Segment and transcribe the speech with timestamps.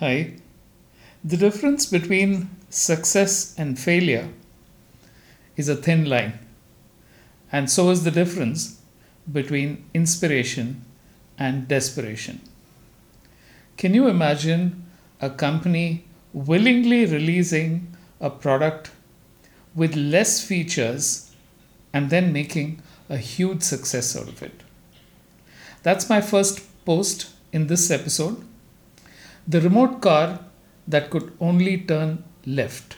[0.00, 0.32] Hi.
[1.22, 4.30] The difference between success and failure
[5.58, 6.38] is a thin line,
[7.52, 8.80] and so is the difference
[9.30, 10.86] between inspiration
[11.36, 12.40] and desperation.
[13.76, 14.86] Can you imagine
[15.20, 18.92] a company willingly releasing a product
[19.74, 21.30] with less features
[21.92, 22.80] and then making
[23.10, 24.62] a huge success out of it?
[25.82, 28.46] That's my first post in this episode
[29.52, 30.38] the remote car
[30.86, 32.96] that could only turn left.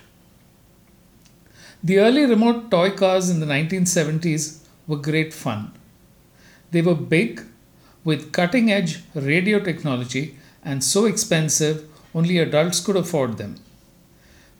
[1.83, 5.73] The early remote toy cars in the 1970s were great fun.
[6.70, 7.41] They were big,
[8.05, 13.55] with cutting edge radio technology, and so expensive only adults could afford them.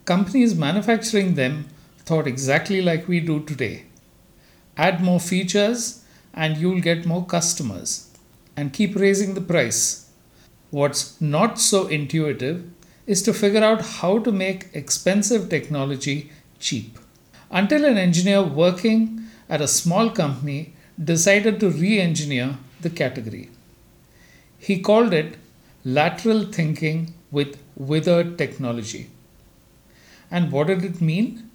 [0.05, 1.67] Companies manufacturing them
[1.99, 3.85] thought exactly like we do today
[4.75, 8.09] add more features, and you'll get more customers,
[8.57, 10.02] and keep raising the price
[10.73, 12.63] What's not so intuitive
[13.05, 16.97] is to figure out how to make expensive technology cheap.
[17.51, 20.73] Until an engineer working at a small company
[21.11, 23.51] decided to re engineer the category.
[24.57, 25.35] He called it
[25.85, 29.11] lateral thinking with withered technology.
[30.31, 31.51] And what did it mean?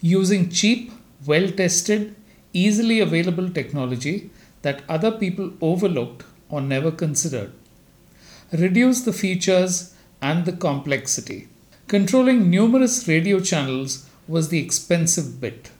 [0.00, 0.92] Using cheap,
[1.26, 2.14] well tested,
[2.52, 4.30] easily available technology
[4.62, 7.52] that other people overlooked or never considered
[8.52, 11.48] reduce the features and the complexity.
[11.88, 15.70] Controlling numerous radio channels was the expensive bit.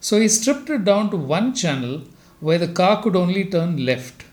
[0.00, 2.02] So he stripped it down to one channel
[2.40, 4.24] where the car could only turn left,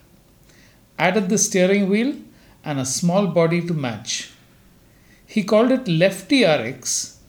[0.98, 2.16] added the steering wheel
[2.66, 4.32] and a small body to match.
[5.26, 7.20] He called it Lefty RX.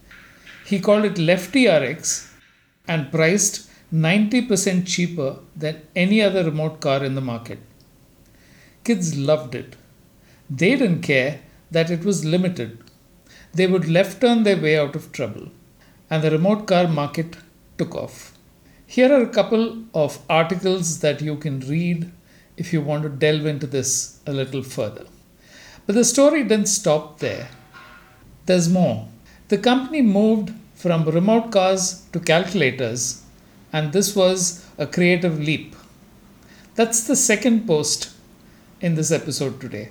[0.65, 2.33] He called it Lefty RX
[2.89, 7.59] and priced 90% cheaper than any other remote car in the market.
[8.85, 9.77] Kids loved it.
[10.51, 12.79] They didn't care that it was limited.
[13.55, 15.49] They would left turn their way out of trouble.
[16.11, 17.37] And the remote car market
[17.79, 18.37] took off.
[18.85, 22.11] Here are a couple of articles that you can read
[22.57, 25.07] if you want to delve into this a little further.
[25.87, 27.49] But the story didn't stop there.
[28.47, 29.07] There's more.
[29.49, 33.23] The company moved from remote cars to calculators,
[33.73, 35.77] and this was a creative leap.
[36.75, 38.11] That's the second post
[38.81, 39.91] in this episode today.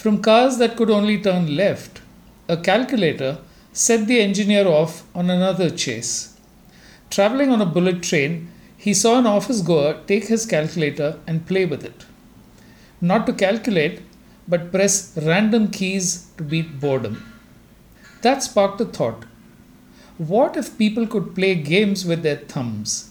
[0.00, 2.00] From cars that could only turn left,
[2.48, 3.36] a calculator
[3.74, 6.38] set the engineer off on another chase.
[7.10, 11.66] Traveling on a bullet train, he saw an office goer take his calculator and play
[11.66, 12.06] with it.
[13.02, 14.00] Not to calculate,
[14.48, 17.22] but press random keys to beat boredom.
[18.22, 19.26] That sparked a thought.
[20.16, 23.10] What if people could play games with their thumbs?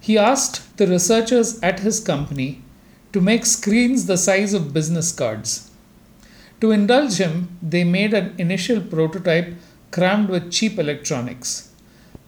[0.00, 2.62] He asked the researchers at his company
[3.12, 5.65] to make screens the size of business cards.
[6.60, 9.54] To indulge him, they made an initial prototype
[9.90, 11.70] crammed with cheap electronics.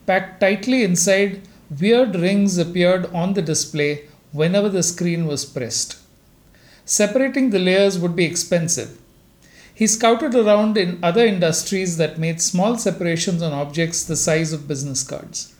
[0.05, 1.41] Packed tightly inside,
[1.79, 5.97] weird rings appeared on the display whenever the screen was pressed.
[6.85, 8.97] Separating the layers would be expensive.
[9.73, 14.67] He scouted around in other industries that made small separations on objects the size of
[14.67, 15.53] business cards.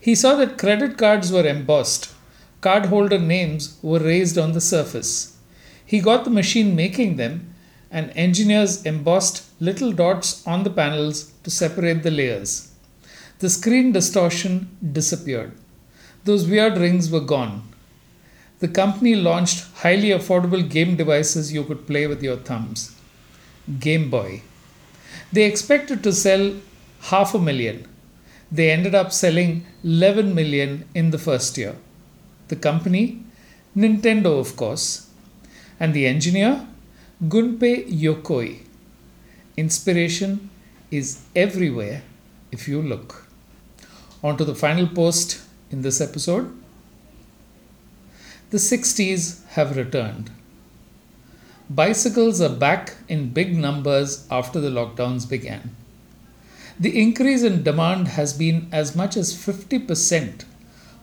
[0.00, 2.12] He saw that credit cards were embossed,
[2.60, 5.36] cardholder names were raised on the surface.
[5.84, 7.54] He got the machine making them
[7.96, 12.50] and engineers embossed little dots on the panels to separate the layers.
[13.38, 14.52] The screen distortion
[14.98, 15.52] disappeared.
[16.24, 17.54] Those weird rings were gone.
[18.58, 22.94] The company launched highly affordable game devices you could play with your thumbs.
[23.80, 24.42] Game Boy.
[25.32, 26.54] They expected to sell
[27.12, 27.88] half a million.
[28.52, 31.76] They ended up selling 11 million in the first year.
[32.48, 33.24] The company?
[33.74, 35.10] Nintendo, of course.
[35.80, 36.66] And the engineer?
[37.24, 38.58] Gunpei Yokoi.
[39.56, 40.50] Inspiration
[40.90, 42.02] is everywhere
[42.52, 43.26] if you look.
[44.22, 45.40] On to the final post
[45.70, 46.54] in this episode.
[48.50, 50.30] The 60s have returned.
[51.70, 55.74] Bicycles are back in big numbers after the lockdowns began.
[56.78, 60.44] The increase in demand has been as much as 50%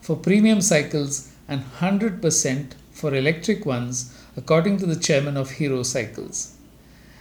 [0.00, 6.56] for premium cycles and 100% for electric ones according to the chairman of Hero Cycles.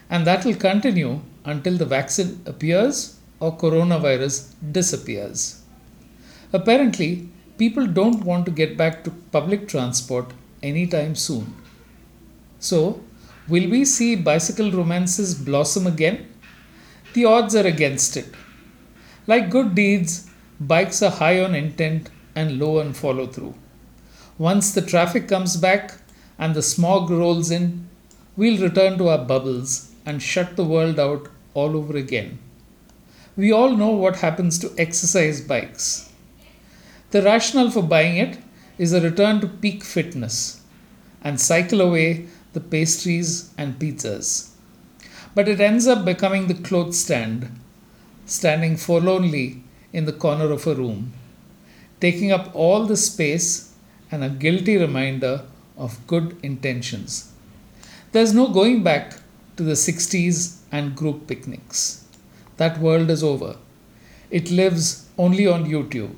[0.09, 5.61] And that will continue until the vaccine appears or coronavirus disappears.
[6.51, 11.55] Apparently, people don't want to get back to public transport anytime soon.
[12.59, 13.01] So,
[13.47, 16.29] will we see bicycle romances blossom again?
[17.13, 18.33] The odds are against it.
[19.27, 23.55] Like good deeds, bikes are high on intent and low on follow through.
[24.37, 25.93] Once the traffic comes back,
[26.37, 27.87] and the smog rolls in,
[28.35, 32.39] we'll return to our bubbles and shut the world out all over again.
[33.35, 36.11] We all know what happens to exercise bikes.
[37.11, 38.39] The rationale for buying it
[38.77, 40.61] is a return to peak fitness
[41.23, 44.49] and cycle away the pastries and pizzas.
[45.35, 47.49] But it ends up becoming the clothes stand,
[48.25, 51.13] standing forlornly in the corner of a room,
[51.99, 53.73] taking up all the space
[54.11, 55.43] and a guilty reminder
[55.77, 57.31] of good intentions.
[58.11, 59.19] There's no going back
[59.57, 62.05] to the 60s and group picnics.
[62.57, 63.57] That world is over.
[64.29, 66.13] It lives only on YouTube.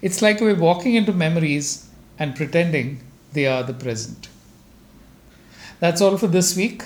[0.00, 1.88] It's like we're walking into memories
[2.18, 3.00] and pretending
[3.32, 4.28] they are the present.
[5.80, 6.84] That's all for this week.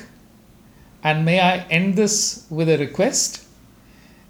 [1.02, 3.44] And may I end this with a request?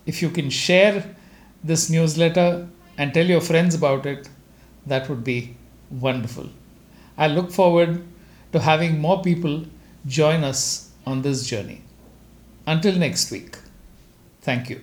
[0.05, 1.17] If you can share
[1.65, 4.29] this newsletter and tell your friends about it,
[4.87, 5.57] that would be
[5.91, 6.49] wonderful.
[7.17, 8.05] I look forward
[8.53, 9.65] to having more people
[10.07, 11.83] join us on this journey.
[12.67, 13.59] Until next week,
[14.41, 14.81] thank you.